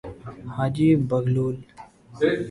حاجی 0.55 0.89
بغلول 1.09 1.57